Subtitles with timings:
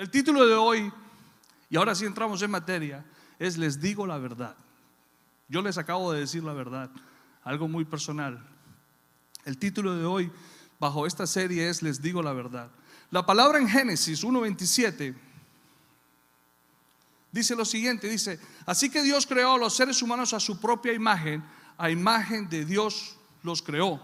[0.00, 0.90] El título de hoy,
[1.68, 3.04] y ahora sí entramos en materia,
[3.38, 4.56] es Les digo la verdad.
[5.46, 6.88] Yo les acabo de decir la verdad,
[7.44, 8.42] algo muy personal.
[9.44, 10.32] El título de hoy
[10.78, 12.70] bajo esta serie es Les digo la verdad.
[13.10, 15.14] La palabra en Génesis 1.27
[17.30, 20.94] dice lo siguiente, dice, así que Dios creó a los seres humanos a su propia
[20.94, 21.44] imagen,
[21.76, 24.00] a imagen de Dios los creó,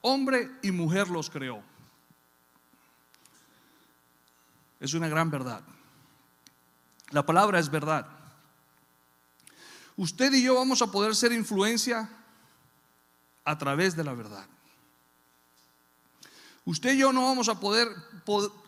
[0.00, 1.62] hombre y mujer los creó.
[4.84, 5.62] Es una gran verdad.
[7.08, 8.06] La palabra es verdad.
[9.96, 12.06] Usted y yo vamos a poder ser influencia
[13.46, 14.46] a través de la verdad.
[16.66, 17.88] Usted y yo no vamos a poder,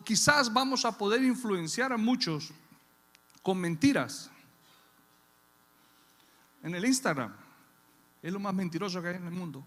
[0.03, 2.49] quizás vamos a poder influenciar a muchos
[3.43, 4.31] con mentiras.
[6.63, 7.31] En el Instagram
[8.23, 9.63] es lo más mentiroso que hay en el mundo.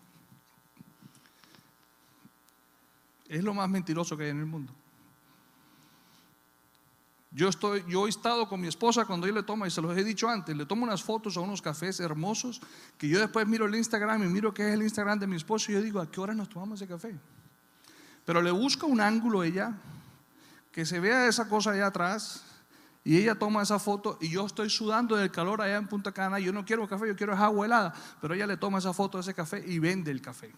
[3.28, 4.79] Es lo más mentiroso que hay en el mundo.
[7.32, 9.96] Yo, estoy, yo he estado con mi esposa cuando yo le tomo, y se los
[9.96, 12.60] he dicho antes, le tomo unas fotos a unos cafés hermosos
[12.98, 15.70] que yo después miro el Instagram y miro qué es el Instagram de mi esposo
[15.70, 17.14] y yo digo, ¿a qué hora nos tomamos ese café?
[18.24, 19.74] Pero le busco un ángulo ella,
[20.72, 22.44] que se vea esa cosa allá atrás,
[23.04, 26.38] y ella toma esa foto y yo estoy sudando del calor allá en Punta Cana,
[26.38, 29.22] yo no quiero café, yo quiero agua helada, pero ella le toma esa foto de
[29.22, 30.52] ese café y vende el café.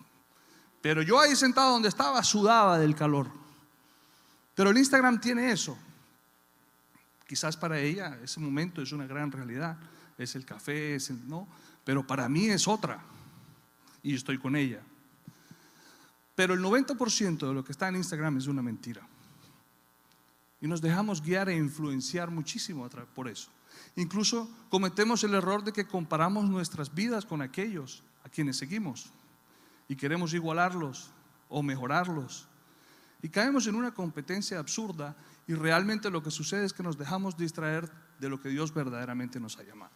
[0.80, 3.28] Pero yo ahí sentado donde estaba sudaba del calor.
[4.54, 5.78] Pero el Instagram tiene eso.
[7.26, 9.78] Quizás para ella ese momento es una gran realidad,
[10.18, 11.48] es el café, es el no,
[11.84, 13.02] pero para mí es otra
[14.02, 14.80] y estoy con ella.
[16.34, 19.06] Pero el 90% de lo que está en Instagram es una mentira.
[20.60, 23.50] Y nos dejamos guiar e influenciar muchísimo por eso.
[23.96, 29.10] Incluso cometemos el error de que comparamos nuestras vidas con aquellos a quienes seguimos
[29.88, 31.10] y queremos igualarlos
[31.48, 32.46] o mejorarlos.
[33.22, 37.36] Y caemos en una competencia absurda y realmente lo que sucede es que nos dejamos
[37.36, 39.92] distraer de lo que Dios verdaderamente nos ha llamado.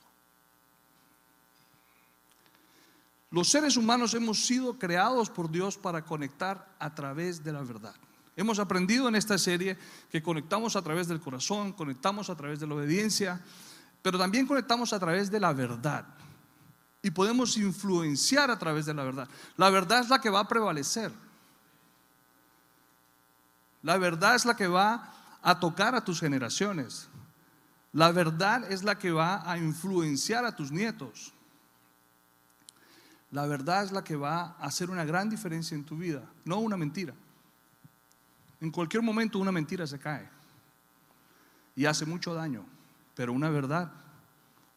[3.30, 7.94] Los seres humanos hemos sido creados por Dios para conectar a través de la verdad.
[8.36, 9.78] Hemos aprendido en esta serie
[10.10, 13.40] que conectamos a través del corazón, conectamos a través de la obediencia,
[14.02, 16.06] pero también conectamos a través de la verdad.
[17.02, 19.28] Y podemos influenciar a través de la verdad.
[19.56, 21.12] La verdad es la que va a prevalecer.
[23.82, 25.15] La verdad es la que va
[25.46, 27.08] a tocar a tus generaciones.
[27.92, 31.32] La verdad es la que va a influenciar a tus nietos.
[33.30, 36.58] La verdad es la que va a hacer una gran diferencia en tu vida, no
[36.58, 37.14] una mentira.
[38.60, 40.28] En cualquier momento una mentira se cae
[41.76, 42.66] y hace mucho daño,
[43.14, 43.92] pero una verdad,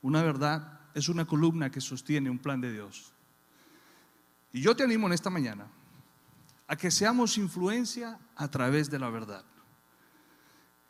[0.03, 3.11] una verdad es una columna que sostiene un plan de Dios.
[4.53, 5.65] Y yo te animo en esta mañana
[6.67, 9.43] a que seamos influencia a través de la verdad.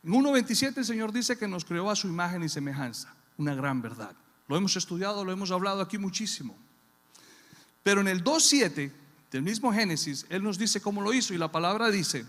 [0.02, 3.82] En 1.27 el Señor dice que nos creó a su imagen y semejanza, una gran
[3.82, 4.14] verdad.
[4.48, 6.56] Lo hemos estudiado, lo hemos hablado aquí muchísimo.
[7.82, 8.92] Pero en el 2.7
[9.30, 12.26] del mismo Génesis, Él nos dice cómo lo hizo y la palabra dice,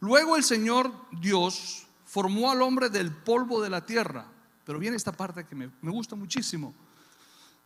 [0.00, 4.26] luego el Señor Dios formó al hombre del polvo de la tierra.
[4.64, 6.74] Pero viene esta parte que me, me gusta muchísimo.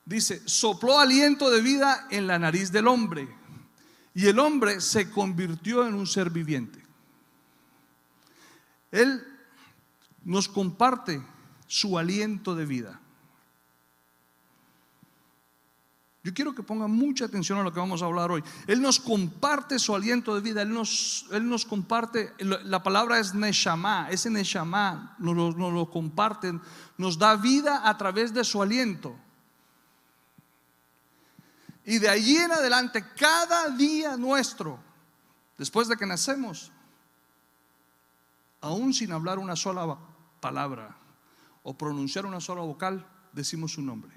[0.04, 3.28] Dice, sopló aliento de vida en la nariz del hombre
[4.14, 6.79] y el hombre se convirtió en un ser viviente.
[8.90, 9.26] Él
[10.24, 11.22] nos comparte
[11.66, 13.00] su aliento de vida.
[16.22, 18.44] Yo quiero que pongan mucha atención a lo que vamos a hablar hoy.
[18.66, 20.60] Él nos comparte su aliento de vida.
[20.62, 24.08] Él nos, comparte, la palabra es Neshama.
[24.10, 26.52] Ese Neshama nos lo, nos lo comparte,
[26.98, 29.16] nos da vida a través de su aliento.
[31.86, 34.78] Y de allí en adelante, cada día nuestro,
[35.56, 36.70] después de que nacemos,
[38.60, 39.98] aún sin hablar una sola
[40.40, 40.96] palabra
[41.62, 44.12] o pronunciar una sola vocal, decimos su nombre.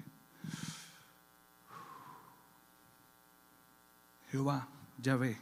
[4.30, 4.68] Jehová,
[4.98, 5.40] ya ve.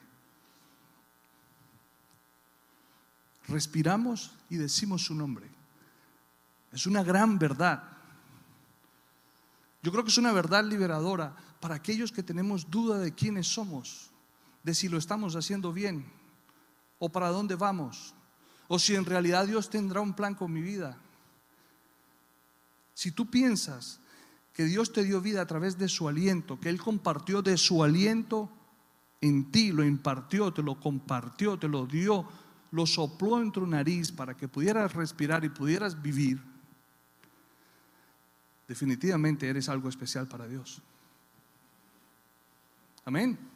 [3.49, 5.49] Respiramos y decimos su nombre.
[6.73, 7.83] Es una gran verdad.
[9.83, 14.11] Yo creo que es una verdad liberadora para aquellos que tenemos duda de quiénes somos,
[14.63, 16.11] de si lo estamos haciendo bien
[16.99, 18.15] o para dónde vamos
[18.75, 20.97] o si en realidad Dios tendrá un plan con mi vida.
[22.95, 24.01] Si tú piensas
[24.55, 27.85] que Dios te dio vida a través de su aliento, que Él compartió de su
[27.85, 28.51] aliento
[29.21, 32.27] en ti, lo impartió, te lo compartió, te lo dio,
[32.71, 36.41] lo sopló en tu nariz para que pudieras respirar y pudieras vivir,
[38.67, 40.81] definitivamente eres algo especial para Dios.
[43.05, 43.52] Amén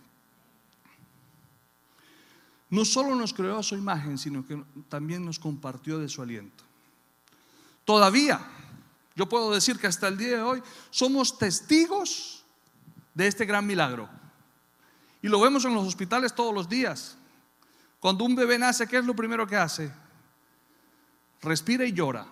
[2.71, 6.65] no solo nos creó a su imagen, sino que también nos compartió de su aliento.
[7.85, 8.41] Todavía,
[9.15, 12.45] yo puedo decir que hasta el día de hoy somos testigos
[13.15, 14.09] de este gran milagro.
[15.23, 17.17] Y lo vemos en los hospitales todos los días.
[18.01, 19.93] Cuando un bebé nace, ¿qué es lo primero que hace?
[21.41, 22.27] Respira y llora.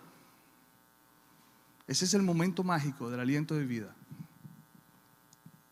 [1.87, 3.95] Ese es el momento mágico del aliento de vida.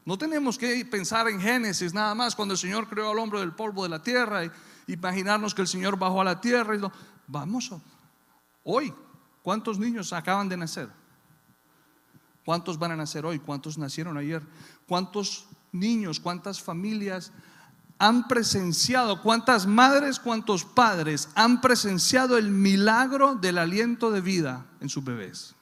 [0.04, 3.52] No tenemos que pensar en Génesis nada más, cuando el Señor creó al hombre del
[3.52, 4.50] polvo de la tierra y
[4.88, 6.74] imaginarnos que el Señor bajó a la tierra.
[6.74, 6.80] Y
[7.28, 7.70] Vamos,
[8.64, 8.92] hoy,
[9.42, 10.88] ¿cuántos niños acaban de nacer?
[12.44, 13.38] ¿Cuántos van a nacer hoy?
[13.38, 14.42] ¿Cuántos nacieron ayer?
[14.88, 17.30] ¿Cuántos niños, cuántas familias
[17.98, 24.88] han presenciado, cuántas madres, cuántos padres han presenciado el milagro del aliento de vida en
[24.88, 25.54] sus bebés?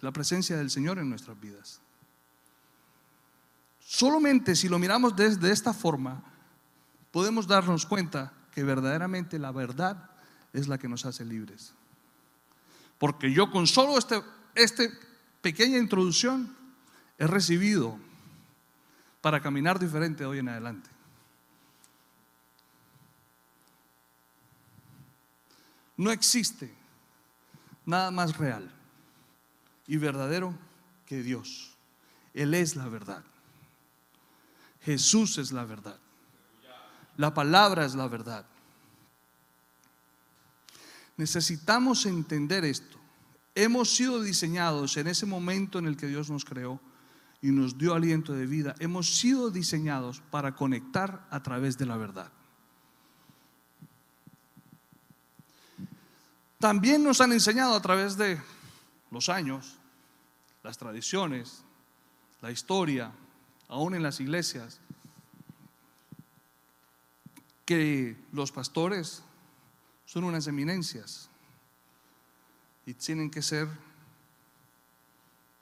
[0.00, 1.83] La presencia del Señor en nuestras vidas.
[3.94, 6.20] Solamente si lo miramos desde esta forma,
[7.12, 10.10] podemos darnos cuenta que verdaderamente la verdad
[10.52, 11.72] es la que nos hace libres.
[12.98, 14.24] Porque yo con solo esta
[14.56, 14.90] este
[15.40, 16.56] pequeña introducción
[17.18, 17.96] he recibido
[19.20, 20.90] para caminar diferente de hoy en adelante.
[25.96, 26.74] No existe
[27.86, 28.68] nada más real
[29.86, 30.52] y verdadero
[31.06, 31.76] que Dios.
[32.32, 33.22] Él es la verdad.
[34.84, 35.98] Jesús es la verdad.
[37.16, 38.44] La palabra es la verdad.
[41.16, 42.98] Necesitamos entender esto.
[43.54, 46.80] Hemos sido diseñados en ese momento en el que Dios nos creó
[47.40, 48.74] y nos dio aliento de vida.
[48.80, 52.32] Hemos sido diseñados para conectar a través de la verdad.
[56.58, 58.40] También nos han enseñado a través de
[59.10, 59.76] los años,
[60.62, 61.62] las tradiciones,
[62.40, 63.12] la historia,
[63.68, 64.80] aún en las iglesias,
[67.64, 69.22] que los pastores
[70.04, 71.28] son unas eminencias
[72.86, 73.68] y tienen que ser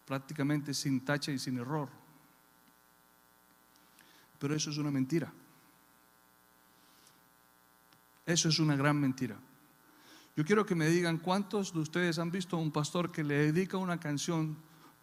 [0.07, 1.89] prácticamente sin tacha y sin error.
[4.39, 5.33] Pero eso es una mentira.
[8.27, 9.37] Eso es una gran mentira.
[10.37, 13.53] Yo quiero que me digan cuántos de ustedes han visto a un pastor que le
[13.53, 14.57] dedica una canción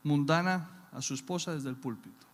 [0.03, 2.28] mundana a su esposa desde el púlpito.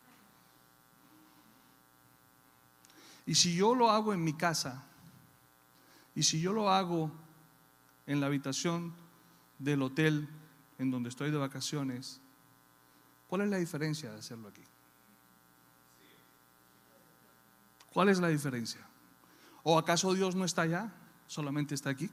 [3.26, 4.84] Y si yo lo hago en mi casa,
[6.14, 7.12] y si yo lo hago
[8.08, 8.94] en la habitación
[9.60, 10.28] del hotel
[10.78, 12.22] en donde estoy de vacaciones,
[13.28, 14.64] ¿cuál es la diferencia de hacerlo aquí?
[17.94, 18.86] ¿Cuál es la diferencia?
[19.64, 20.94] ¿O acaso Dios no está allá?
[21.28, 22.10] Solamente está aquí.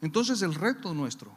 [0.00, 1.36] Entonces el reto nuestro.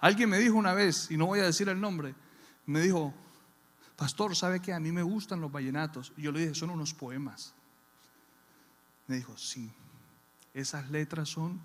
[0.00, 2.14] Alguien me dijo una vez, y no voy a decir el nombre,
[2.66, 3.14] me dijo,
[3.96, 6.12] pastor, ¿sabe que a mí me gustan los vallenatos?
[6.16, 7.54] Y yo le dije, son unos poemas.
[9.06, 9.70] Me dijo, sí,
[10.52, 11.60] esas letras son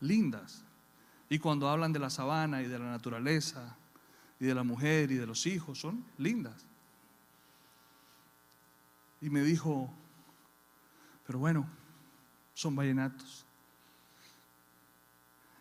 [0.00, 0.62] lindas.
[1.28, 3.76] Y cuando hablan de la sabana y de la naturaleza
[4.38, 6.66] y de la mujer y de los hijos, son lindas.
[9.20, 9.90] Y me dijo,
[11.26, 11.66] pero bueno,
[12.52, 13.44] son vallenatos.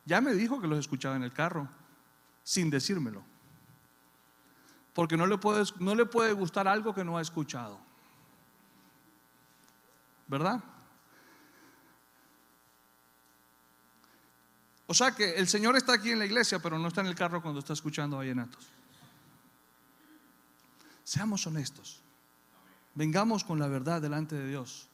[0.05, 1.67] Ya me dijo que los escuchaba en el carro,
[2.43, 3.23] sin decírmelo.
[4.93, 7.79] Porque no le puede, no le puede gustar algo que no ha escuchado.
[10.27, 10.63] ¿Verdad?
[14.87, 17.15] O sea que el Señor está aquí en la iglesia, pero no está en el
[17.15, 18.67] carro cuando está escuchando vallenatos.
[21.03, 22.01] Seamos honestos.
[22.95, 24.87] Vengamos con la verdad delante de Dios.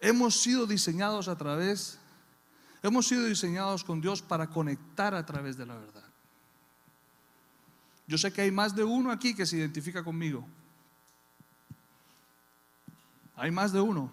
[0.00, 1.98] Hemos sido diseñados a través,
[2.82, 6.11] hemos sido diseñados con Dios para conectar a través de la verdad.
[8.06, 10.46] Yo sé que hay más de uno aquí que se identifica conmigo.
[13.36, 14.10] Hay más de uno.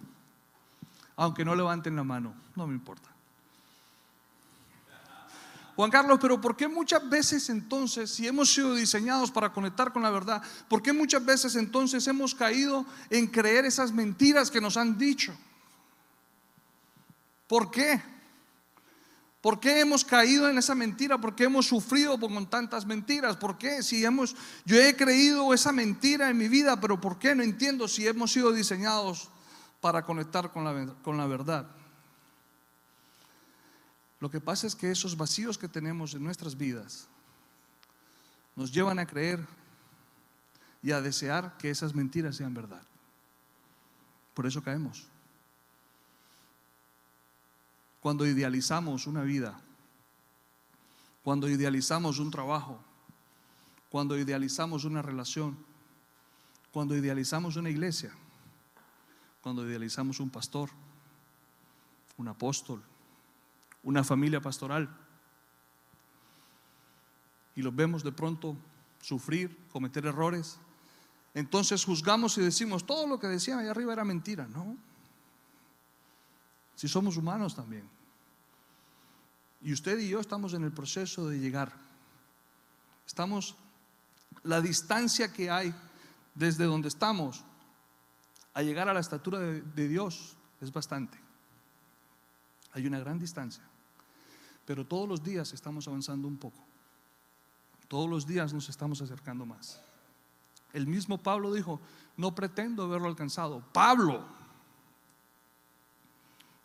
[1.15, 3.09] Aunque no levanten la mano, no me importa.
[5.75, 10.03] Juan Carlos, pero ¿por qué muchas veces entonces, si hemos sido diseñados para conectar con
[10.03, 14.75] la verdad, ¿por qué muchas veces entonces hemos caído en creer esas mentiras que nos
[14.75, 15.33] han dicho?
[17.47, 18.01] ¿Por qué?
[19.41, 21.19] ¿Por qué hemos caído en esa mentira?
[21.19, 23.37] ¿Por qué hemos sufrido con tantas mentiras?
[23.37, 23.81] ¿Por qué?
[23.83, 27.33] Si hemos, yo he creído esa mentira en mi vida, pero ¿por qué?
[27.35, 29.29] No entiendo si hemos sido diseñados
[29.79, 31.69] para conectar con la, con la verdad.
[34.19, 37.07] Lo que pasa es que esos vacíos que tenemos en nuestras vidas
[38.57, 39.47] nos llevan a creer
[40.81, 42.81] y a desear que esas mentiras sean verdad.
[44.33, 45.08] Por eso caemos.
[47.99, 49.59] Cuando idealizamos una vida,
[51.23, 52.79] cuando idealizamos un trabajo,
[53.89, 55.57] cuando idealizamos una relación,
[56.71, 58.11] cuando idealizamos una iglesia,
[59.41, 60.69] cuando idealizamos un pastor,
[62.17, 62.81] un apóstol,
[63.83, 64.89] una familia pastoral.
[67.55, 68.55] Y los vemos de pronto
[69.01, 70.59] sufrir, cometer errores.
[71.33, 74.77] Entonces juzgamos y decimos, todo lo que decían allá arriba era mentira, ¿no?
[76.79, 77.83] Si somos humanos también.
[79.59, 81.73] Y usted y yo estamos en el proceso de llegar.
[83.05, 83.57] Estamos,
[84.43, 85.75] la distancia que hay
[86.35, 87.43] desde donde estamos
[88.53, 91.19] a llegar a la estatura de, de Dios es bastante.
[92.71, 93.63] Hay una gran distancia.
[94.65, 96.63] Pero todos los días estamos avanzando un poco.
[97.89, 99.81] Todos los días nos estamos acercando más.
[100.71, 101.81] El mismo Pablo dijo,
[102.15, 103.65] no pretendo haberlo alcanzado.
[103.73, 104.38] Pablo,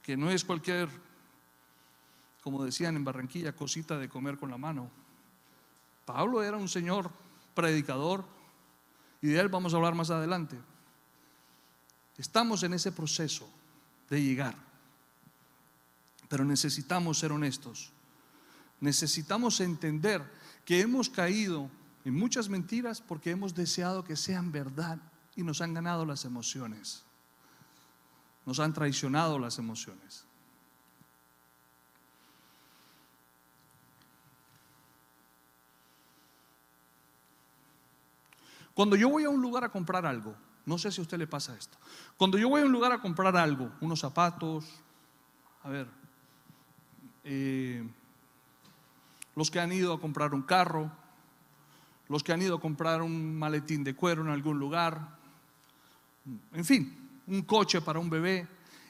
[0.04, 0.88] que no es cualquier,
[2.42, 4.90] como decían en Barranquilla, cosita de comer con la mano.
[6.04, 7.10] Pablo era un señor
[7.54, 8.22] predicador
[9.22, 10.58] y de él vamos a hablar más adelante.
[12.18, 13.48] Estamos en ese proceso
[14.10, 14.54] de llegar,
[16.28, 17.90] pero necesitamos ser honestos.
[18.80, 20.22] Necesitamos entender
[20.66, 21.70] que hemos caído
[22.04, 24.98] en muchas mentiras porque hemos deseado que sean verdad
[25.34, 27.04] y nos han ganado las emociones.
[28.46, 30.24] Nos han traicionado las emociones.
[38.74, 40.34] Cuando yo voy a un lugar a comprar algo,
[40.66, 41.78] no sé si a usted le pasa esto,
[42.16, 44.64] cuando yo voy a un lugar a comprar algo, unos zapatos,
[45.62, 45.86] a ver,
[47.22, 47.86] eh,
[49.36, 50.90] los que han ido a comprar un carro,
[52.08, 55.16] los que han ido a comprar un maletín de cuero en algún lugar,
[56.52, 58.46] en fin, un coche para un bebé,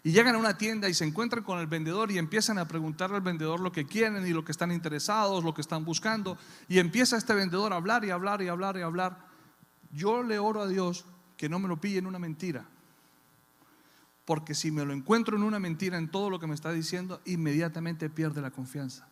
[0.07, 3.17] y llegan a una tienda y se encuentran con el vendedor y empiezan a preguntarle
[3.17, 6.37] al vendedor lo que quieren y lo que están interesados, lo que están buscando,
[6.69, 9.17] y empieza este vendedor a hablar y hablar y hablar y hablar.
[9.93, 11.07] Yo le oro a Dios
[11.39, 12.67] que no me lo pille en una mentira.
[14.27, 17.23] Porque si me lo encuentro en una mentira en todo lo que me está diciendo,
[17.25, 19.09] inmediatamente pierde la confianza.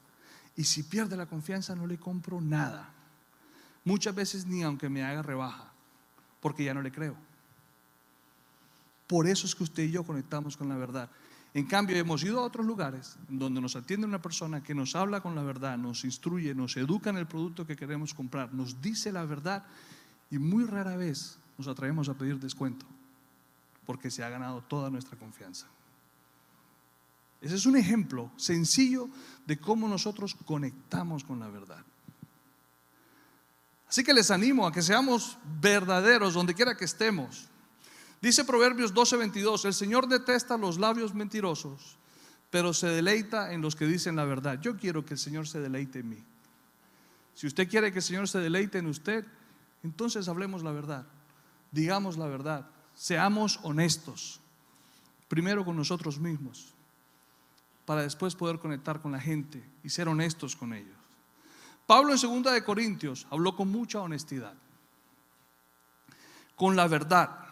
[0.56, 2.90] Y si pierde la confianza, no le compro nada.
[3.84, 5.72] Muchas veces ni aunque me haga rebaja,
[6.40, 7.16] porque ya no le creo.
[9.12, 11.10] Por eso es que usted y yo conectamos con la verdad.
[11.52, 15.20] En cambio, hemos ido a otros lugares donde nos atiende una persona que nos habla
[15.20, 19.12] con la verdad, nos instruye, nos educa en el producto que queremos comprar, nos dice
[19.12, 19.66] la verdad
[20.30, 22.86] y muy rara vez nos atrevemos a pedir descuento
[23.84, 25.66] porque se ha ganado toda nuestra confianza.
[27.42, 29.10] Ese es un ejemplo sencillo
[29.44, 31.84] de cómo nosotros conectamos con la verdad.
[33.86, 37.51] Así que les animo a que seamos verdaderos donde quiera que estemos.
[38.22, 41.98] Dice Proverbios 12:22, el Señor detesta los labios mentirosos,
[42.50, 44.60] pero se deleita en los que dicen la verdad.
[44.60, 46.24] Yo quiero que el Señor se deleite en mí.
[47.34, 49.26] Si usted quiere que el Señor se deleite en usted,
[49.82, 51.04] entonces hablemos la verdad,
[51.72, 54.40] digamos la verdad, seamos honestos,
[55.28, 56.72] primero con nosotros mismos
[57.84, 60.96] para después poder conectar con la gente y ser honestos con ellos.
[61.86, 64.54] Pablo en segunda de Corintios habló con mucha honestidad,
[66.54, 67.51] con la verdad.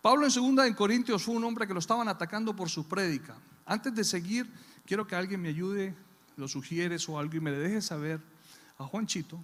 [0.00, 3.36] Pablo en segunda de Corintios fue un hombre que lo estaban atacando por su prédica.
[3.66, 4.50] Antes de seguir,
[4.86, 5.94] quiero que alguien me ayude,
[6.36, 8.20] lo sugieres o algo y me le deje saber
[8.78, 9.42] a Juanchito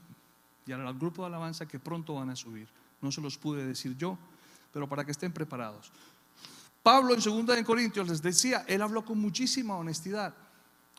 [0.66, 2.68] y al grupo de alabanza que pronto van a subir.
[3.02, 4.16] No se los pude decir yo,
[4.72, 5.90] pero para que estén preparados.
[6.82, 10.34] Pablo en 2 Corintios les decía, él habló con muchísima honestidad.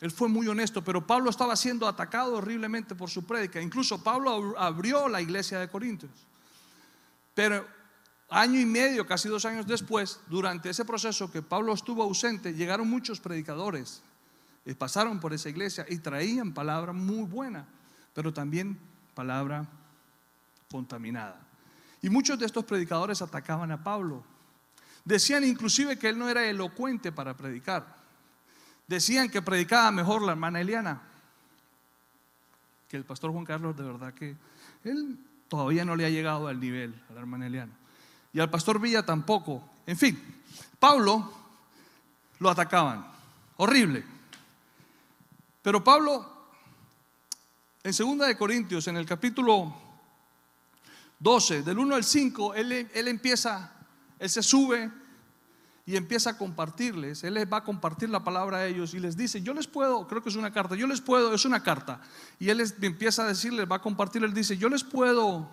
[0.01, 3.61] Él fue muy honesto, pero Pablo estaba siendo atacado horriblemente por su prédica.
[3.61, 6.11] Incluso Pablo abrió la iglesia de Corintios.
[7.33, 7.65] Pero
[8.29, 12.89] año y medio, casi dos años después, durante ese proceso que Pablo estuvo ausente, llegaron
[12.89, 14.01] muchos predicadores,
[14.65, 17.65] y eh, pasaron por esa iglesia y traían palabra muy buena,
[18.13, 18.77] pero también
[19.13, 19.67] palabra
[20.71, 21.39] contaminada.
[22.01, 24.23] Y muchos de estos predicadores atacaban a Pablo
[25.05, 27.85] Decían inclusive que él no era elocuente para predicar.
[28.87, 31.01] Decían que predicaba mejor la hermana Eliana
[32.89, 33.77] que el pastor Juan Carlos.
[33.77, 34.35] De verdad que
[34.83, 37.71] él todavía no le ha llegado al nivel a la hermana Eliana.
[38.35, 39.63] Y al pastor Villa tampoco.
[39.87, 40.43] En fin,
[40.77, 41.31] Pablo
[42.37, 43.07] lo atacaban.
[43.55, 44.03] Horrible.
[45.61, 46.49] Pero Pablo,
[47.81, 49.73] en 2 de Corintios, en el capítulo
[51.17, 53.71] 12, del 1 al 5, él, él empieza
[54.19, 54.91] él se sube
[55.85, 57.23] y empieza a compartirles.
[57.23, 60.09] Él les va a compartir la palabra a ellos y les dice, yo les puedo,
[60.09, 62.01] creo que es una carta, yo les puedo, es una carta.
[62.37, 65.49] Y él les empieza a decirles, va a compartir, él dice, yo les puedo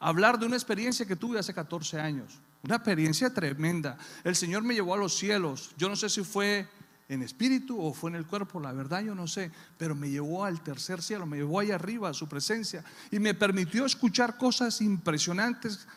[0.00, 2.40] hablar de una experiencia que tuve hace 14 años.
[2.62, 3.96] Una experiencia tremenda.
[4.24, 5.70] El Señor me llevó a los cielos.
[5.76, 6.66] Yo no sé si fue
[7.08, 10.44] en espíritu o fue en el cuerpo, la verdad yo no sé, pero me llevó
[10.44, 14.80] al tercer cielo, me llevó ahí arriba a su presencia y me permitió escuchar cosas
[14.80, 15.88] impresionantes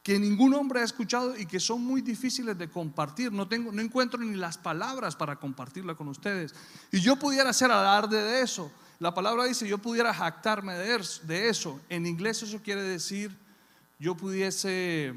[0.00, 3.32] que ningún hombre ha escuchado y que son muy difíciles de compartir.
[3.32, 6.54] No, tengo, no encuentro ni las palabras para compartirla con ustedes.
[6.90, 8.70] Y yo pudiera hacer alarde de eso.
[8.98, 11.80] La palabra dice, yo pudiera jactarme de eso.
[11.88, 13.36] En inglés eso quiere decir,
[13.98, 15.14] yo pudiese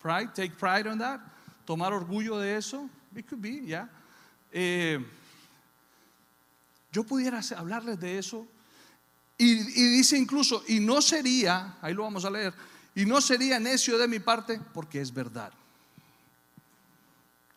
[0.00, 1.20] pride, take pride on that,
[1.64, 2.88] tomar orgullo de eso.
[3.14, 3.88] It could be, yeah.
[4.52, 4.98] Eh,
[6.92, 8.46] yo pudiera hablarles de eso
[9.38, 12.52] y, dice incluso, y no sería, ahí lo vamos a leer,
[12.94, 15.52] y no sería necio de mi parte porque es verdad.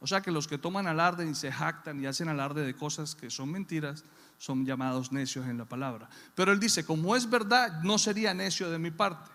[0.03, 3.15] O sea que los que toman alarde y se jactan y hacen alarde de cosas
[3.15, 4.03] que son mentiras,
[4.37, 6.09] son llamados necios en la palabra.
[6.35, 9.31] Pero él dice, como es verdad, no sería necio de mi parte.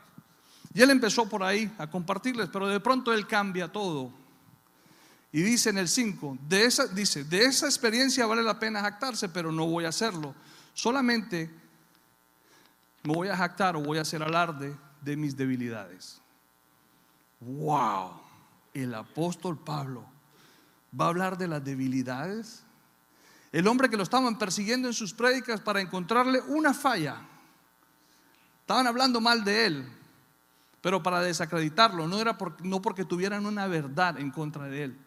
[0.75, 4.13] Y él empezó por ahí a compartirles, pero de pronto él cambia todo.
[5.33, 9.31] Y dice en el 5, de esa, dice, de esa experiencia vale la pena jactarse,
[9.31, 10.35] pero no voy a hacerlo.
[10.75, 11.51] Solamente
[13.05, 16.21] me voy a jactar o voy a hacer alarde de mis debilidades.
[17.41, 18.21] Wow,
[18.75, 20.18] el apóstol Pablo
[20.99, 22.62] va a hablar de las debilidades.
[23.52, 27.21] El hombre que lo estaban persiguiendo en sus prédicas para encontrarle una falla.
[28.61, 29.88] Estaban hablando mal de él,
[30.81, 34.99] pero para desacreditarlo, no era no porque tuvieran una verdad en contra de él.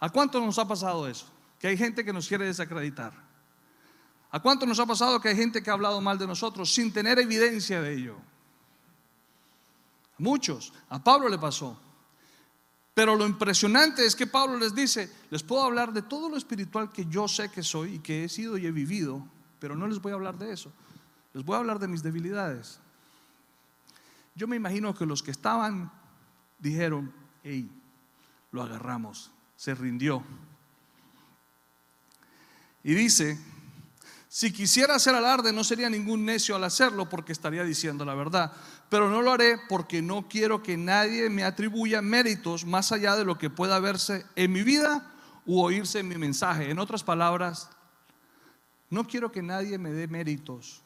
[0.00, 1.26] ¿A cuánto nos ha pasado eso?
[1.58, 3.12] Que hay gente que nos quiere desacreditar.
[4.32, 6.92] ¿A cuánto nos ha pasado que hay gente que ha hablado mal de nosotros sin
[6.92, 8.16] tener evidencia de ello?
[10.20, 10.72] muchos.
[10.88, 11.78] A Pablo le pasó.
[12.94, 16.92] Pero lo impresionante es que Pablo les dice, les puedo hablar de todo lo espiritual
[16.92, 19.26] que yo sé que soy y que he sido y he vivido,
[19.58, 20.72] pero no les voy a hablar de eso.
[21.32, 22.80] Les voy a hablar de mis debilidades.
[24.34, 25.92] Yo me imagino que los que estaban
[26.58, 27.12] dijeron,
[27.44, 27.70] hey,
[28.50, 30.24] lo agarramos, se rindió.
[32.82, 33.38] Y dice
[34.32, 38.52] si quisiera hacer alarde, no sería ningún necio al hacerlo porque estaría diciendo la verdad.
[38.88, 43.24] Pero no lo haré porque no quiero que nadie me atribuya méritos más allá de
[43.24, 45.12] lo que pueda verse en mi vida
[45.46, 46.70] u oírse en mi mensaje.
[46.70, 47.70] En otras palabras,
[48.88, 50.80] no quiero que nadie me dé méritos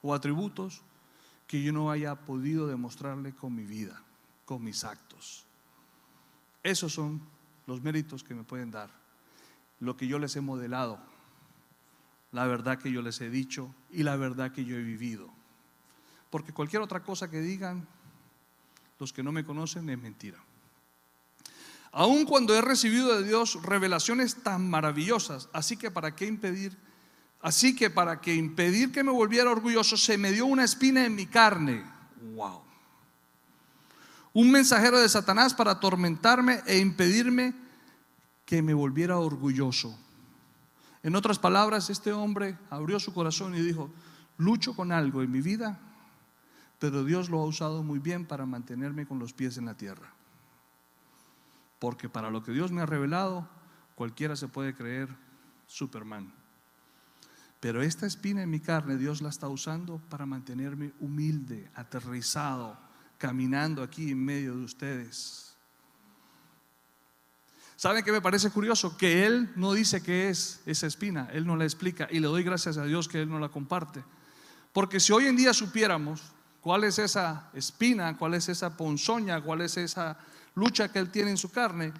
[0.00, 0.80] o atributos
[1.46, 4.02] que yo no haya podido demostrarle con mi vida,
[4.46, 5.44] con mis actos.
[6.62, 7.20] Esos son
[7.66, 8.88] los méritos que me pueden dar,
[9.78, 11.17] lo que yo les he modelado
[12.32, 15.30] la verdad que yo les he dicho y la verdad que yo he vivido.
[16.30, 17.86] Porque cualquier otra cosa que digan
[18.98, 20.38] los que no me conocen es mentira.
[21.92, 26.76] Aun cuando he recibido de Dios revelaciones tan maravillosas, así que para qué impedir,
[27.40, 31.14] así que para que impedir que me volviera orgulloso, se me dio una espina en
[31.14, 31.84] mi carne.
[32.34, 32.62] Wow.
[34.34, 37.54] Un mensajero de Satanás para atormentarme e impedirme
[38.44, 39.98] que me volviera orgulloso.
[41.02, 43.90] En otras palabras, este hombre abrió su corazón y dijo,
[44.36, 45.78] lucho con algo en mi vida,
[46.78, 50.12] pero Dios lo ha usado muy bien para mantenerme con los pies en la tierra.
[51.78, 53.48] Porque para lo que Dios me ha revelado,
[53.94, 55.08] cualquiera se puede creer
[55.66, 56.32] Superman.
[57.60, 62.78] Pero esta espina en mi carne Dios la está usando para mantenerme humilde, aterrizado,
[63.18, 65.47] caminando aquí en medio de ustedes.
[67.78, 68.96] ¿Saben qué me parece curioso?
[68.96, 72.42] Que Él no dice qué es esa espina, Él no la explica y le doy
[72.42, 74.02] gracias a Dios que Él no la comparte.
[74.72, 76.20] Porque si hoy en día supiéramos
[76.60, 80.18] cuál es esa espina, cuál es esa ponzoña, cuál es esa
[80.56, 81.92] lucha que Él tiene en su carne,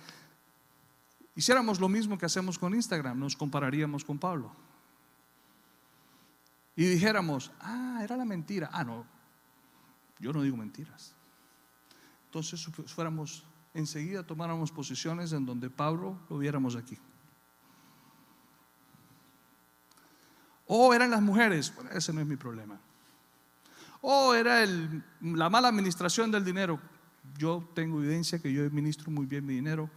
[1.36, 4.50] hiciéramos lo mismo que hacemos con Instagram, nos compararíamos con Pablo.
[6.74, 8.68] Y dijéramos, ah, era la mentira.
[8.72, 9.06] Ah, no,
[10.18, 11.14] yo no digo mentiras.
[12.24, 13.44] Entonces fuéramos
[13.78, 16.98] enseguida tomáramos posiciones en donde Pablo lo viéramos aquí.
[20.66, 22.78] O eran las mujeres, ese no es mi problema.
[24.02, 24.64] O era
[25.22, 26.78] la mala administración del dinero.
[27.36, 29.88] Yo tengo evidencia que yo administro muy bien mi dinero.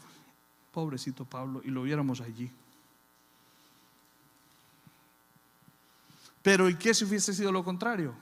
[0.72, 2.50] Pobrecito Pablo, y lo viéramos allí.
[6.42, 8.16] Pero ¿y qué si hubiese sido lo contrario?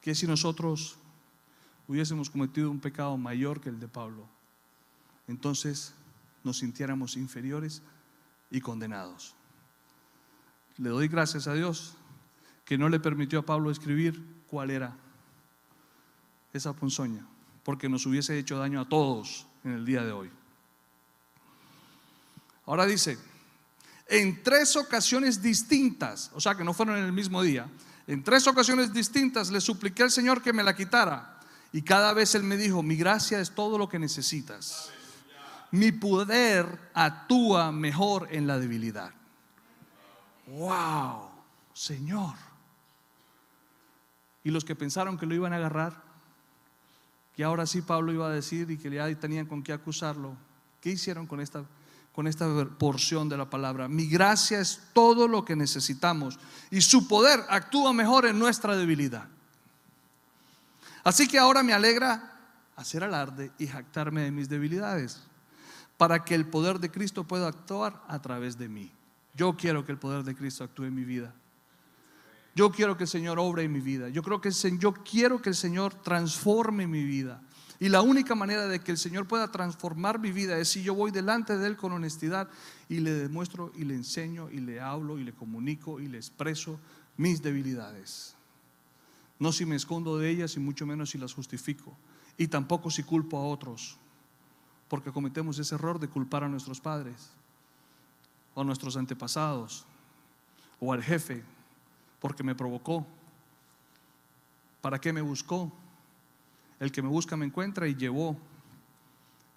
[0.00, 0.96] ¿Qué si nosotros
[1.92, 4.26] hubiésemos cometido un pecado mayor que el de Pablo,
[5.28, 5.92] entonces
[6.42, 7.82] nos sintiéramos inferiores
[8.50, 9.34] y condenados.
[10.78, 11.94] Le doy gracias a Dios
[12.64, 14.96] que no le permitió a Pablo escribir cuál era
[16.54, 17.26] esa ponzoña,
[17.62, 20.30] porque nos hubiese hecho daño a todos en el día de hoy.
[22.64, 23.18] Ahora dice,
[24.06, 27.68] en tres ocasiones distintas, o sea que no fueron en el mismo día,
[28.06, 31.40] en tres ocasiones distintas le supliqué al Señor que me la quitara.
[31.72, 34.90] Y cada vez Él me dijo, mi gracia es todo lo que necesitas.
[35.70, 39.10] Mi poder actúa mejor en la debilidad.
[40.46, 41.30] Wow.
[41.72, 42.34] Señor.
[44.44, 46.02] Y los que pensaron que lo iban a agarrar,
[47.34, 50.36] que ahora sí Pablo iba a decir y que ya tenían con qué acusarlo,
[50.82, 51.64] ¿qué hicieron con esta,
[52.12, 52.46] con esta
[52.78, 53.88] porción de la palabra?
[53.88, 56.38] Mi gracia es todo lo que necesitamos
[56.70, 59.26] y su poder actúa mejor en nuestra debilidad.
[61.04, 62.32] Así que ahora me alegra
[62.76, 65.22] hacer alarde y jactarme de mis debilidades,
[65.96, 68.90] para que el poder de Cristo pueda actuar a través de mí.
[69.34, 71.34] Yo quiero que el poder de Cristo actúe en mi vida.
[72.54, 74.08] Yo quiero que el Señor obre en mi vida.
[74.08, 77.40] Yo creo que el, yo quiero que el Señor transforme mi vida.
[77.80, 80.94] Y la única manera de que el Señor pueda transformar mi vida es si yo
[80.94, 82.48] voy delante de Él con honestidad
[82.88, 86.78] y le demuestro y le enseño y le hablo y le comunico y le expreso
[87.16, 88.36] mis debilidades.
[89.42, 91.96] No si me escondo de ellas y mucho menos si las justifico.
[92.38, 93.98] Y tampoco si culpo a otros.
[94.86, 97.32] Porque cometemos ese error de culpar a nuestros padres
[98.54, 99.84] o a nuestros antepasados
[100.78, 101.42] o al jefe
[102.20, 103.04] porque me provocó.
[104.80, 105.72] ¿Para qué me buscó?
[106.78, 108.36] El que me busca me encuentra y llevó.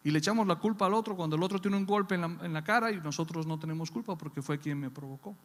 [0.04, 2.64] Y le echamos la culpa al otro cuando el otro tiene un golpe en la,
[2.64, 5.36] cara y nosotros no tenemos culpa porque fue quien me provocó.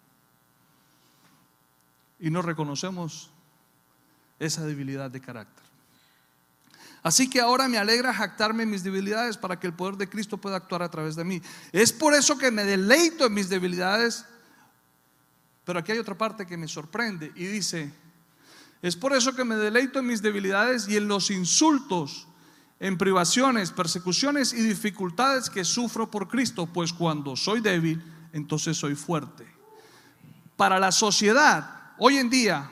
[2.19, 3.35] Y no reconocemos
[4.41, 5.65] esa debilidad de carácter.
[7.03, 10.37] Así que ahora me alegra jactarme en mis debilidades para que el poder de Cristo
[10.37, 11.41] pueda actuar a través de mí.
[11.71, 14.27] Es por eso que me deleito en mis debilidades
[15.71, 17.93] pero aquí hay otra parte que me sorprende y dice,
[18.83, 22.27] es por eso que me deleito en mis debilidades y en los insultos,
[22.81, 28.97] en privaciones, persecuciones y dificultades que sufro por Cristo, pues cuando soy débil, entonces soy
[28.97, 29.47] fuerte.
[30.57, 32.69] Para la sociedad, hoy en día,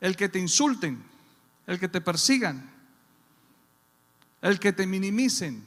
[0.00, 1.02] el que te insulten,
[1.66, 2.70] el que te persigan,
[4.42, 5.64] el que te minimicen,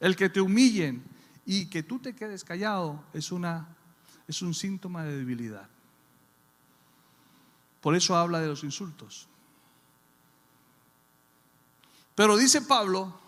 [0.00, 1.04] el que te humillen
[1.44, 3.68] y que tú te quedes callado es una
[4.26, 5.68] es un síntoma de debilidad.
[7.80, 9.28] Por eso habla de los insultos.
[12.14, 13.20] Pero dice Pablo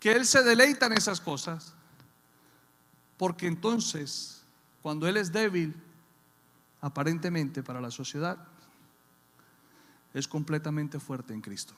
[0.00, 1.74] que él se deleita en esas cosas,
[3.16, 4.42] porque entonces,
[4.80, 5.80] cuando él es débil,
[6.82, 8.36] aparentemente para la sociedad,
[10.12, 11.74] es completamente fuerte en Cristo.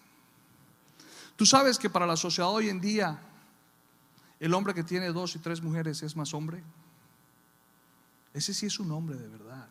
[1.37, 3.21] Tú sabes que para la sociedad hoy en día
[4.41, 6.63] el hombre que tiene dos y tres mujeres es más hombre.
[8.33, 9.69] Ese sí es un hombre de verdad,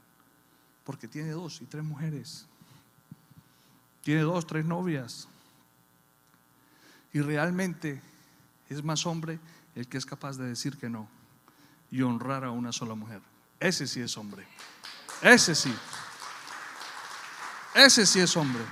[0.86, 2.46] porque tiene dos y tres mujeres.
[4.02, 5.28] Tiene dos, tres novias.
[7.12, 8.02] Y realmente
[8.70, 9.40] es más hombre
[9.76, 11.08] el que es capaz de decir que no
[11.92, 13.22] y honrar a una sola mujer.
[13.60, 14.48] Ese sí es hombre.
[15.24, 15.74] Ese sí.
[17.74, 18.64] Ese sí es hombre.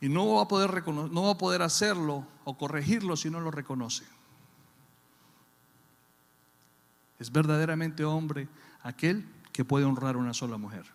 [0.00, 3.50] Y no va a poder, no va a poder hacerlo o corregirlo si no lo
[3.50, 4.04] reconoce.
[7.18, 8.48] Es verdaderamente hombre
[8.82, 10.86] aquel que puede honrar a una sola mujer.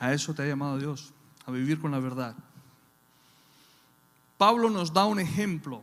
[0.00, 1.12] A eso te ha llamado Dios,
[1.46, 2.34] a vivir con la verdad.
[4.38, 5.82] Pablo nos da un ejemplo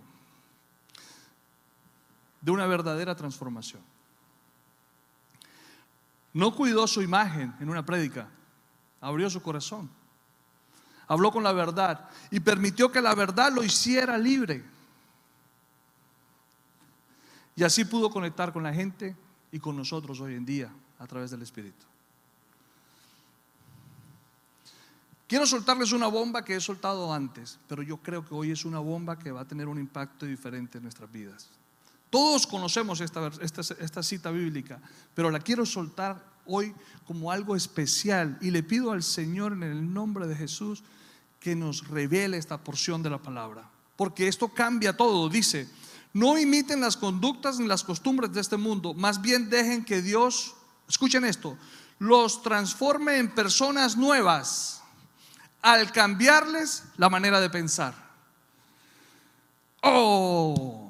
[2.42, 3.90] de una verdadera transformación.
[6.34, 8.30] No cuidó su imagen en una prédica,
[9.02, 9.89] abrió su corazón,
[11.08, 14.63] habló con la verdad y permitió que la verdad lo hiciera libre.
[17.56, 19.15] Y así pudo conectar con la gente
[19.52, 21.86] y con nosotros hoy en día a través del Espíritu.
[25.28, 28.80] Quiero soltarles una bomba que he soltado antes, pero yo creo que hoy es una
[28.80, 31.50] bomba que va a tener un impacto diferente en nuestras vidas.
[32.12, 34.82] Todos conocemos esta, esta, cita bíblica,
[35.15, 36.76] pero la quiero soltar hoy
[37.08, 40.84] como algo especial y le pido al Señor en el nombre de Jesús
[41.39, 43.63] que nos revele esta porción de la palabra,
[43.95, 45.30] porque esto cambia todo.
[45.30, 45.69] Dice,
[46.12, 50.54] no imiten las conductas ni las costumbres de este mundo, más bien dejen que Dios,
[50.89, 51.58] escuchen esto,
[51.97, 54.84] los transforme en personas nuevas
[55.62, 57.93] al cambiarles la manera de pensar.
[59.82, 60.81] Oh,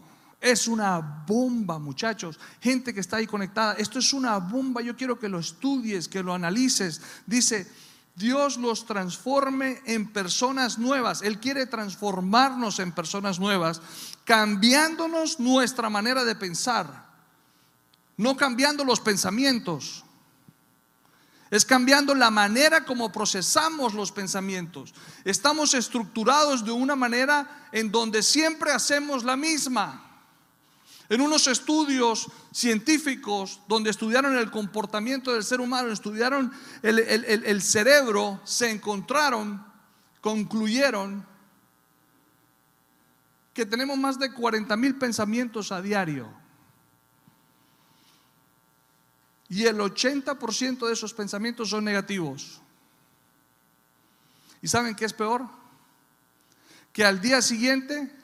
[0.41, 2.39] es una bomba, muchachos.
[2.59, 3.73] Gente que está ahí conectada.
[3.73, 4.81] Esto es una bomba.
[4.81, 6.99] Yo quiero que lo estudies, que lo analices.
[7.27, 7.71] Dice,
[8.15, 11.21] Dios los transforme en personas nuevas.
[11.21, 13.81] Él quiere transformarnos en personas nuevas,
[14.25, 17.05] cambiándonos nuestra manera de pensar,
[18.17, 20.03] no cambiando los pensamientos.
[21.51, 24.93] Es cambiando la manera como procesamos los pensamientos.
[25.23, 30.10] Estamos estructurados de una manera en donde siempre hacemos la misma.
[31.11, 38.69] En unos estudios científicos donde estudiaron el comportamiento del ser humano, estudiaron el, cerebro, se
[38.69, 39.61] encontraron,
[40.21, 41.27] concluyeron
[43.53, 46.33] que tenemos más de 40 mil pensamientos a diario.
[49.49, 52.61] Y el 80% de esos pensamientos son negativos.
[54.61, 55.45] ¿Y saben qué es peor?
[56.93, 58.20] Que al día siguiente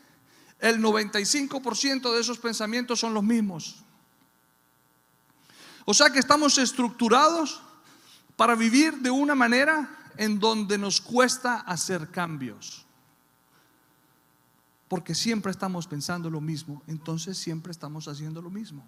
[0.59, 3.83] el 95% de esos pensamientos son los mismos.
[5.85, 7.61] O sea que estamos estructurados
[8.35, 12.85] para vivir de una manera en donde nos cuesta hacer cambios.
[14.87, 18.85] Porque siempre estamos pensando lo mismo, entonces siempre estamos haciendo lo mismo.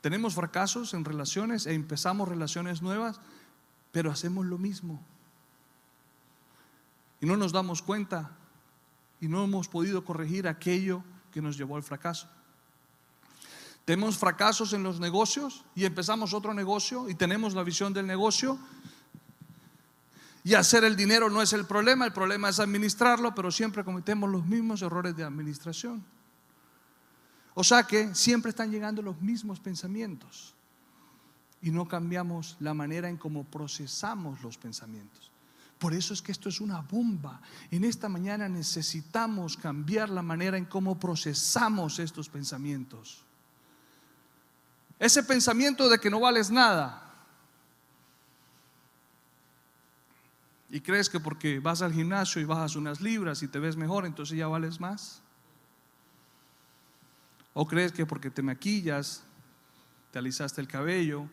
[0.00, 3.20] Tenemos fracasos en relaciones e empezamos relaciones nuevas,
[3.92, 5.02] pero hacemos lo mismo.
[7.20, 8.37] Y no nos damos cuenta
[9.20, 11.02] y no hemos podido corregir aquello
[11.32, 12.28] que nos llevó al fracaso.
[13.84, 18.58] Tenemos fracasos en los negocios y empezamos otro negocio y tenemos la visión del negocio.
[20.44, 24.30] Y hacer el dinero no es el problema, el problema es administrarlo, pero siempre cometemos
[24.30, 26.04] los mismos errores de administración.
[27.54, 30.54] O sea que siempre están llegando los mismos pensamientos
[31.60, 35.32] y no cambiamos la manera en cómo procesamos los pensamientos.
[35.78, 37.40] Por eso es que esto es una bomba.
[37.70, 43.24] En esta mañana necesitamos cambiar la manera en cómo procesamos estos pensamientos.
[44.98, 47.04] Ese pensamiento de que no vales nada.
[50.70, 54.04] Y crees que porque vas al gimnasio y bajas unas libras y te ves mejor,
[54.04, 55.22] entonces ya vales más.
[57.54, 59.22] O crees que porque te maquillas,
[60.10, 61.28] te alisaste el cabello,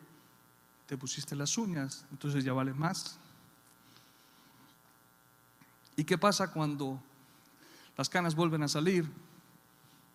[0.85, 3.19] te pusiste las uñas, entonces ya vales más.
[5.95, 7.01] ¿Y qué pasa cuando
[7.97, 9.09] las canas vuelven a salir?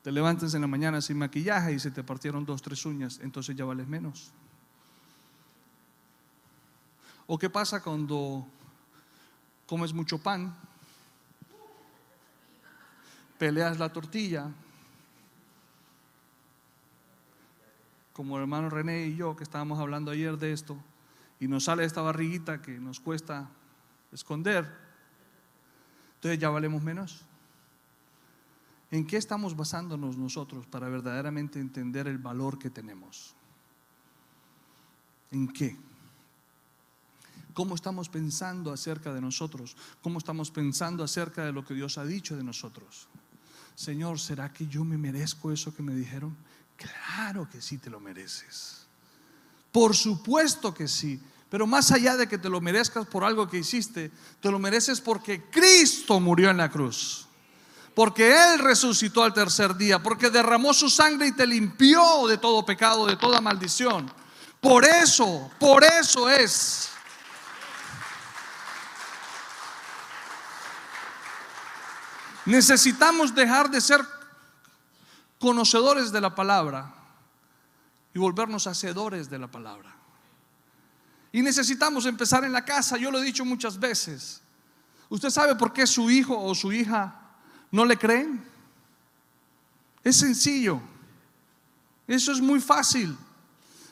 [0.03, 3.57] Te levantas en la mañana sin maquillaje y se te partieron dos, tres uñas, entonces
[3.57, 4.33] ya vales menos.
[7.27, 8.47] ¿O qué pasa cuando
[9.66, 10.55] comes mucho pan,
[13.38, 14.51] peleas la tortilla,
[18.12, 20.77] como el hermano René y yo que estábamos hablando ayer de esto,
[21.38, 23.49] y nos sale esta barriguita que nos cuesta
[24.12, 24.89] esconder?
[26.20, 27.22] Entonces ya valemos menos.
[28.90, 33.35] ¿En qué estamos basándonos nosotros para verdaderamente entender el valor que tenemos?
[35.30, 35.78] ¿En qué?
[37.54, 39.78] ¿Cómo estamos pensando acerca de nosotros?
[40.02, 43.09] ¿Cómo estamos pensando acerca de lo que Dios ha dicho de nosotros?
[43.74, 46.37] Señor, ¿será que yo me merezco eso que me dijeron?
[46.76, 48.87] Claro que sí te lo mereces.
[49.72, 51.18] Por supuesto que sí.
[51.50, 55.00] Pero más allá de que te lo merezcas por algo que hiciste, te lo mereces
[55.00, 57.26] porque Cristo murió en la cruz.
[57.92, 62.64] Porque Él resucitó al tercer día, porque derramó su sangre y te limpió de todo
[62.64, 64.10] pecado, de toda maldición.
[64.60, 66.88] Por eso, por eso es.
[72.46, 74.06] Necesitamos dejar de ser
[75.40, 76.94] conocedores de la palabra
[78.14, 79.99] y volvernos hacedores de la palabra.
[81.33, 84.40] Y necesitamos empezar en la casa, yo lo he dicho muchas veces.
[85.09, 87.14] ¿Usted sabe por qué su hijo o su hija
[87.71, 88.45] no le creen?
[90.03, 90.81] Es sencillo.
[92.07, 93.16] Eso es muy fácil.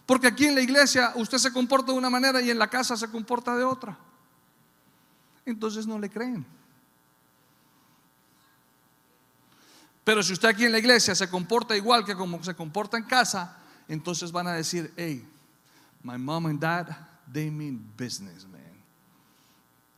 [0.05, 2.96] Porque aquí en la iglesia usted se comporta de una manera y en la casa
[2.96, 3.96] se comporta de otra.
[5.44, 6.44] Entonces no le creen.
[10.03, 13.05] Pero si usted aquí en la iglesia se comporta igual que como se comporta en
[13.05, 15.29] casa, entonces van a decir, hey,
[16.03, 18.62] my mom and dad they mean business, man.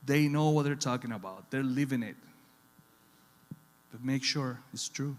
[0.05, 2.17] They know what they're talking about, they're living it.
[3.93, 5.17] But make sure it's true.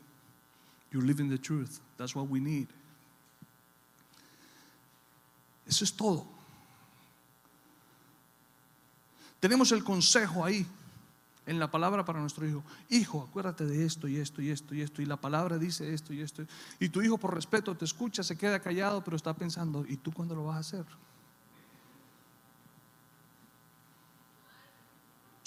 [0.91, 1.79] You're living the truth.
[1.97, 2.67] That's what we need.
[5.67, 6.27] Eso es todo.
[9.41, 10.65] Tenemos el consejo ahí
[11.47, 12.63] en la palabra para nuestro hijo.
[12.89, 15.01] Hijo, acuérdate de esto y esto y esto y esto.
[15.01, 16.45] Y la palabra dice esto y esto.
[16.79, 20.11] Y tu hijo por respeto te escucha, se queda callado, pero está pensando, ¿y tú
[20.11, 20.85] cuándo lo vas a hacer?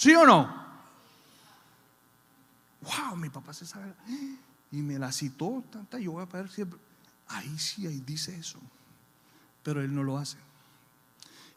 [0.05, 0.55] ¿Sí o no?
[2.83, 3.95] Wow, mi papá se sabe.
[4.71, 6.79] Y me la citó tanta, yo voy a ver siempre.
[7.29, 8.59] Ahí sí, ahí dice eso.
[9.63, 10.37] Pero él no lo hace.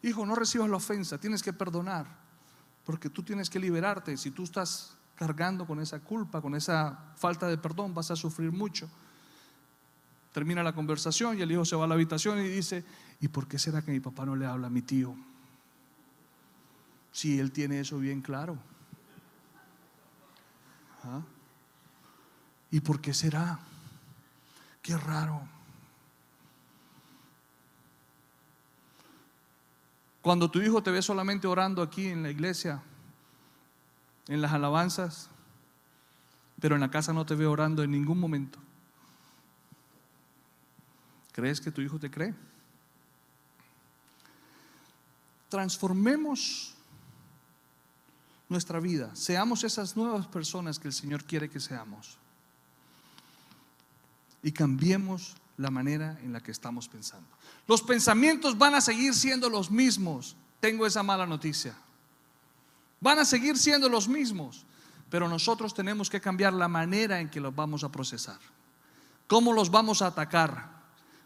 [0.02, 2.06] Hijo, no recibas la ofensa, tienes que perdonar.
[2.86, 4.16] Porque tú tienes que liberarte.
[4.16, 8.50] Si tú estás cargando con esa culpa, con esa falta de perdón, vas a sufrir
[8.50, 8.88] mucho.
[10.32, 12.82] Termina la conversación y el hijo se va a la habitación y dice,
[13.20, 15.14] ¿y por qué será que mi papá no le habla a mi tío?
[17.18, 18.56] Si él tiene eso bien claro?
[22.70, 23.58] ¿Y por qué será?
[24.80, 25.40] Qué raro.
[30.22, 32.82] Cuando tu hijo te ve solamente orando aquí en la iglesia,
[34.28, 35.28] en las alabanzas,
[36.60, 38.60] pero en la casa no te ve orando en ningún momento,
[41.32, 42.32] ¿crees que tu hijo te cree?
[45.48, 46.74] transformemos
[48.48, 52.18] nuestra vida, seamos esas nuevas personas que el Señor quiere que seamos
[54.42, 57.28] y cambiemos la manera en la que estamos pensando.
[57.66, 61.74] Los pensamientos van a seguir siendo los mismos, tengo esa mala noticia.
[63.00, 64.64] Van a seguir siendo los mismos,
[65.10, 68.38] pero nosotros tenemos que cambiar la manera en que los vamos a procesar.
[69.26, 70.78] ¿Cómo los vamos a atacar?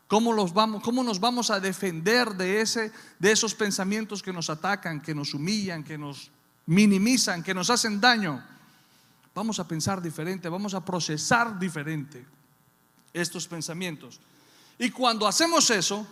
[0.09, 4.51] ¿Cómo, los vamos, cómo nos vamos a defender de, ese, de esos pensamientos que nos
[4.51, 6.31] atacan, que nos humillan, que nos
[6.67, 8.43] minimizan, que nos hacen daño?
[9.35, 12.25] Vamos a pensar diferente, vamos a procesar diferente
[13.13, 14.21] estos pensamientos.
[14.79, 16.07] Y cuando hacemos eso,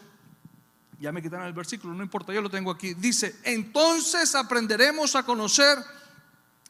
[1.00, 2.94] ya me quitaron el versículo, no importa, yo lo tengo aquí.
[2.94, 5.78] Dice, entonces aprenderemos a conocer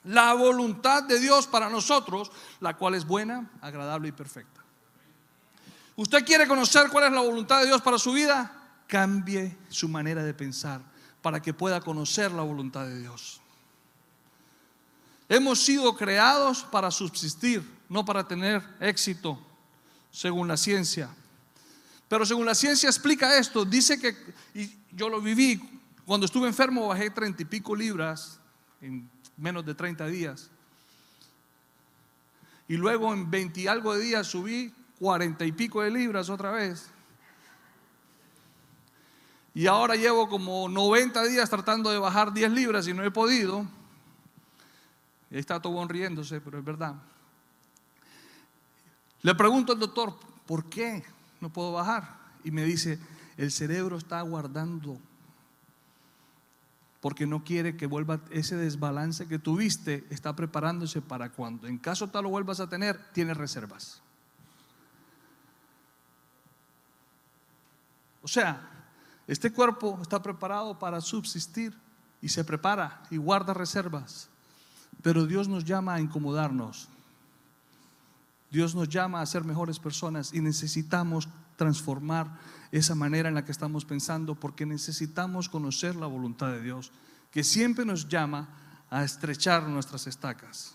[0.04, 4.60] la voluntad de Dios para nosotros, la cual es buena, agradable y perfecta.
[5.96, 8.56] ¿Usted quiere conocer cuál es la voluntad de Dios para su vida?
[8.86, 10.80] Cambie su manera de pensar
[11.20, 13.39] para que pueda conocer la voluntad de Dios.
[15.30, 19.38] Hemos sido creados para subsistir, no para tener éxito,
[20.10, 21.08] según la ciencia.
[22.08, 24.16] Pero según la ciencia explica esto, dice que,
[24.54, 25.60] y yo lo viví,
[26.04, 28.40] cuando estuve enfermo bajé treinta y pico libras
[28.80, 30.50] en menos de 30 días.
[32.66, 36.50] Y luego en 20 y algo de días subí cuarenta y pico de libras otra
[36.50, 36.90] vez.
[39.54, 43.64] Y ahora llevo como 90 días tratando de bajar 10 libras y no he podido.
[45.30, 46.96] Está todo riéndose, pero es verdad.
[49.22, 50.16] Le pregunto al doctor,
[50.46, 51.04] ¿por qué?
[51.40, 52.18] no puedo bajar.
[52.44, 52.98] Y me dice,
[53.36, 54.98] el cerebro está guardando
[57.00, 62.08] porque no quiere que vuelva ese desbalance que tuviste, está preparándose para cuando en caso
[62.08, 64.02] tal lo vuelvas a tener, tiene reservas.
[68.22, 68.68] O sea,
[69.26, 71.74] este cuerpo está preparado para subsistir
[72.20, 74.28] y se prepara y guarda reservas,
[75.02, 76.88] pero Dios nos llama a incomodarnos
[78.50, 82.38] Dios nos llama a ser mejores personas y necesitamos transformar
[82.72, 86.90] esa manera en la que estamos pensando porque necesitamos conocer la voluntad de Dios,
[87.30, 88.48] que siempre nos llama
[88.90, 90.74] a estrechar nuestras estacas.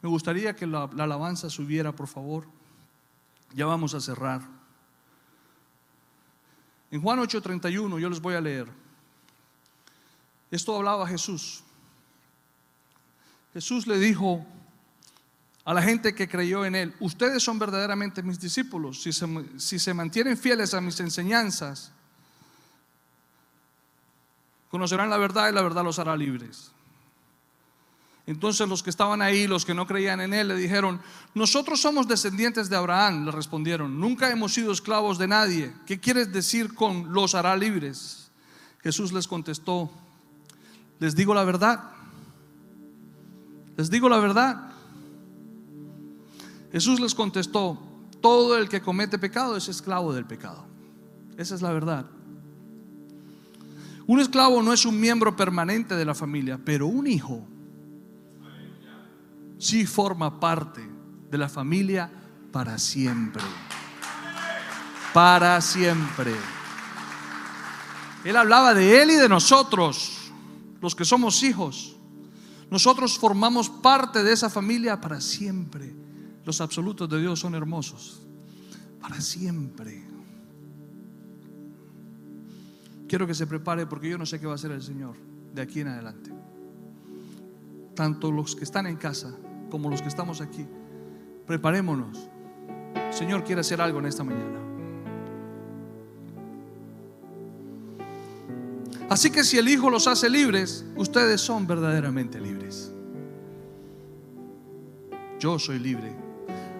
[0.00, 2.46] Me gustaría que la, alabanza subiera, por favor.
[3.54, 4.42] Ya vamos a cerrar.
[6.90, 8.68] En Juan 8:31 yo les voy a leer.
[10.50, 11.62] Esto hablaba Jesús.
[13.54, 14.44] Jesús le dijo
[15.64, 20.36] a la gente que creyó en Él, ustedes son verdaderamente mis discípulos, si se, mantienen
[20.36, 21.92] fieles a mis enseñanzas,
[24.70, 26.72] conocerán la verdad y la verdad los hará libres.
[28.26, 31.00] Entonces los que estaban ahí, los que no creían en Él, le dijeron,
[31.34, 35.72] nosotros somos descendientes de Abraham, le respondieron, nunca hemos sido esclavos de nadie.
[35.86, 38.30] ¿Qué quieres decir con los hará libres?
[38.82, 39.90] Jesús les contestó,
[40.98, 41.93] les digo la verdad,
[43.76, 44.70] les digo la verdad.
[46.72, 47.78] Jesús les contestó,
[48.20, 50.64] todo el que comete pecado es esclavo del pecado.
[51.36, 52.06] Esa es la verdad.
[54.06, 57.46] Un esclavo no es un miembro permanente de la familia, pero un hijo
[59.58, 60.86] sí forma parte
[61.30, 62.10] de la familia
[62.52, 63.42] para siempre.
[65.12, 66.34] Para siempre.
[68.24, 70.32] Él hablaba de él y de nosotros,
[70.80, 71.93] los que somos hijos.
[72.74, 75.94] Nosotros formamos parte de esa familia para siempre.
[76.44, 78.20] Los absolutos de Dios son hermosos
[79.00, 80.02] para siempre.
[83.06, 85.14] Quiero que se prepare porque yo no sé qué va a hacer el Señor
[85.54, 86.32] de aquí en adelante.
[87.94, 89.32] Tanto los que están en casa
[89.70, 90.66] como los que estamos aquí,
[91.46, 92.28] preparémonos.
[92.96, 94.58] El Señor quiere hacer algo en esta mañana.
[99.08, 102.53] Así que si el Hijo los hace libres, ustedes son verdaderamente libres.
[105.44, 106.10] Yo soy libre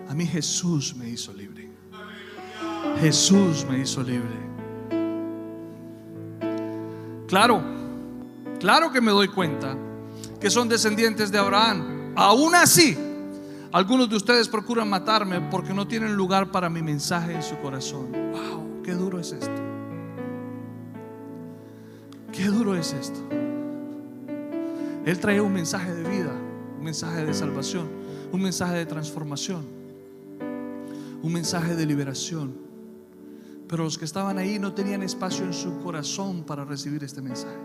[0.08, 1.68] a mí Jesús me hizo libre.
[2.98, 4.38] Jesús me hizo libre.
[7.28, 7.62] Claro,
[8.58, 9.76] claro que me doy cuenta
[10.40, 12.14] que son descendientes de Abraham.
[12.16, 12.96] Aún así,
[13.70, 18.12] algunos de ustedes procuran matarme porque no tienen lugar para mi mensaje en su corazón.
[18.12, 19.62] Wow, qué duro es esto.
[22.32, 23.20] Qué duro es esto.
[25.04, 26.32] Él trae un mensaje de vida,
[26.78, 28.03] un mensaje de salvación,
[28.34, 29.84] un mensaje de transformación
[31.24, 32.54] un mensaje de liberación.
[33.66, 37.56] Pero los que estaban ahí no tenían espacio en su corazón para recibir este mensaje.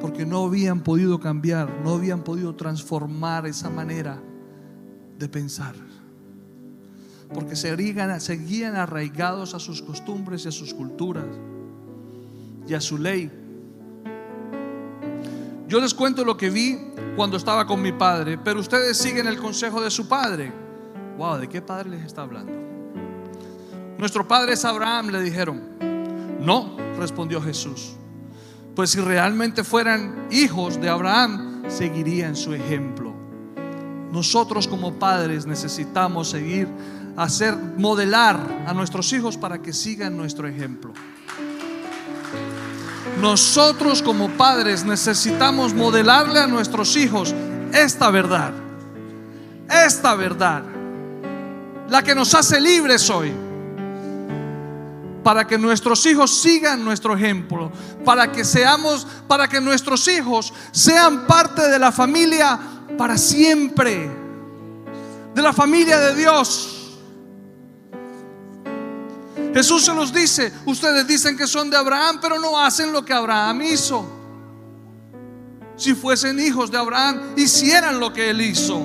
[0.00, 4.22] Porque no habían podido cambiar, no habían podido transformar esa manera
[5.18, 5.74] de pensar.
[7.32, 11.26] Porque seguían, arraigados a sus costumbres y a sus culturas.
[12.68, 13.30] y a su ley.
[15.66, 16.78] Yo les cuento lo que vi
[17.16, 20.52] cuando estaba con mi padre, pero ustedes siguen el consejo de su padre.
[21.16, 22.52] Wow, ¿de qué padre les está hablando?
[23.96, 25.62] Nuestro padre es Abraham, le dijeron.
[26.40, 27.96] No, respondió Jesús.
[28.74, 33.14] Pues si realmente fueran hijos de Abraham, seguirían su ejemplo.
[34.12, 36.68] Nosotros como padres necesitamos seguir,
[37.16, 40.92] hacer, modelar a nuestros hijos para que sigan nuestro ejemplo.
[43.24, 47.34] Nosotros como padres necesitamos modelarle a nuestros hijos
[47.72, 48.52] esta verdad,
[49.86, 50.62] esta verdad,
[51.88, 53.32] la que nos hace libres hoy,
[55.22, 57.72] para que nuestros hijos sigan nuestro ejemplo,
[58.04, 62.60] para que seamos, para que nuestros hijos sean parte de la familia
[62.98, 64.10] para siempre,
[65.34, 66.73] de la familia de Dios.
[69.54, 73.12] Jesús se los dice, ustedes dicen que son de Abraham, pero no hacen lo que
[73.12, 74.04] Abraham hizo.
[75.76, 78.84] Si fuesen hijos de Abraham, hicieran lo que él hizo.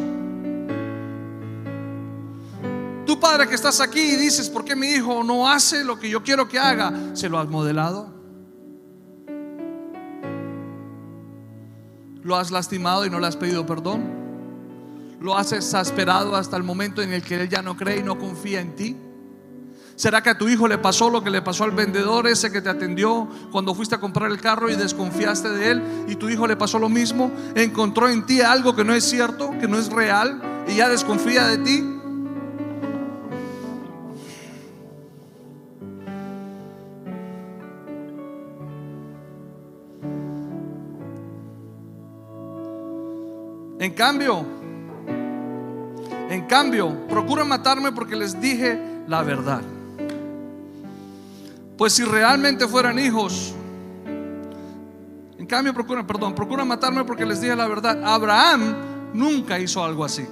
[3.07, 6.07] Tu padre que estás aquí y dices, ¿por qué mi hijo no hace lo que
[6.07, 6.93] yo quiero que haga?
[7.15, 8.13] ¿Se lo has modelado?
[12.21, 14.03] ¿Lo has lastimado y no le has pedido perdón?
[15.19, 18.19] ¿Lo has exasperado hasta el momento en el que él ya no cree y no
[18.19, 18.95] confía en ti?
[19.99, 22.61] ¿Será que a tu hijo le pasó lo que le pasó al vendedor ese que
[22.61, 26.47] te atendió cuando fuiste a comprar el carro y desconfiaste de él y tu hijo
[26.47, 27.29] le pasó lo mismo?
[27.53, 31.47] Encontró en ti algo que no es cierto, que no es real y ya desconfía
[31.47, 31.79] de ti.
[43.79, 44.45] En cambio,
[46.29, 49.61] en cambio, procuran matarme porque les dije la verdad.
[51.79, 53.55] Pues si realmente fueran hijos,
[55.37, 58.03] en cambio procuran, perdón, procuran matarme porque les dije la verdad.
[58.03, 60.27] Abraham nunca hizo algo así.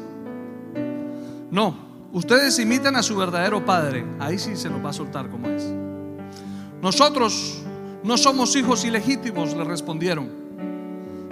[1.49, 4.05] No, ustedes imitan a su verdadero padre.
[4.19, 5.63] Ahí sí se nos va a soltar como es.
[6.81, 7.63] Nosotros
[8.03, 10.29] no somos hijos ilegítimos, le respondieron.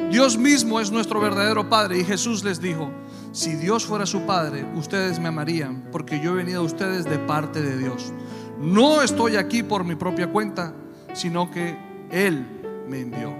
[0.09, 1.99] Dios mismo es nuestro verdadero Padre.
[1.99, 2.89] Y Jesús les dijo,
[3.33, 7.19] si Dios fuera su Padre, ustedes me amarían, porque yo he venido a ustedes de
[7.19, 8.13] parte de Dios.
[8.59, 10.73] No estoy aquí por mi propia cuenta,
[11.13, 11.77] sino que
[12.11, 12.45] Él
[12.87, 13.33] me envió.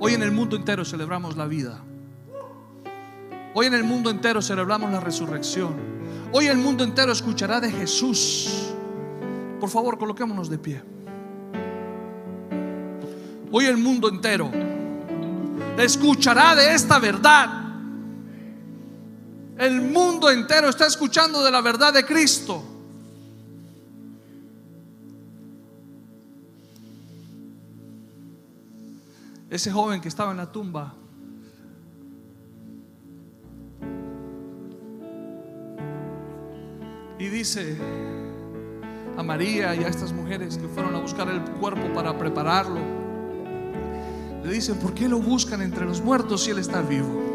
[0.00, 1.80] Hoy en el mundo entero celebramos la vida.
[3.54, 5.74] Hoy en el mundo entero celebramos la resurrección.
[6.32, 8.74] Hoy el mundo entero escuchará de Jesús.
[9.60, 10.82] Por favor, coloquémonos de pie.
[13.52, 14.50] Hoy el mundo entero
[15.78, 17.63] escuchará de esta verdad.
[19.56, 22.62] El mundo entero está escuchando de la verdad de Cristo.
[29.48, 30.94] Ese joven que estaba en la tumba.
[37.18, 37.78] Y dice
[39.16, 42.80] a María y a estas mujeres que fueron a buscar el cuerpo para prepararlo.
[44.42, 47.33] Le dicen, ¿por qué lo buscan entre los muertos si él está vivo?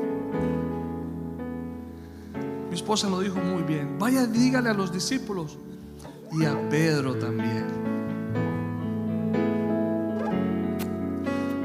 [2.90, 4.00] Esposa lo dijo muy bien.
[4.00, 5.60] Vaya, dígale a los discípulos
[6.32, 7.68] y a Pedro también.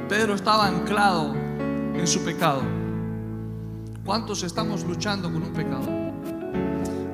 [0.07, 2.61] Pedro estaba anclado en su pecado.
[4.05, 5.89] ¿Cuántos estamos luchando con un pecado?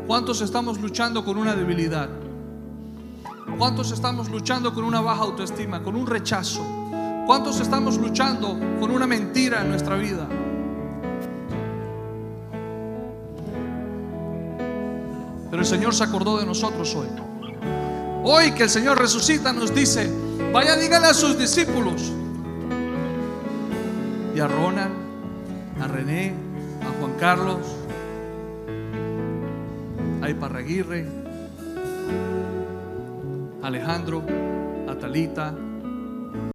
[0.09, 2.09] ¿Cuántos estamos luchando con una debilidad?
[3.59, 6.67] ¿Cuántos estamos luchando con una baja autoestima, con un rechazo?
[7.29, 10.27] ¿Cuántos estamos luchando con una mentira en nuestra vida?
[15.51, 17.09] Pero el Señor se acordó de nosotros hoy.
[18.23, 20.09] Hoy que el Señor resucita nos dice,
[20.53, 22.13] vaya dígale a sus discípulos
[24.35, 24.93] y a Ronald,
[25.81, 26.35] a René,
[26.83, 27.67] a Juan Carlos,
[30.23, 31.07] a Iparraguirre,
[33.63, 34.23] a Alejandro,
[34.89, 35.55] a Talita,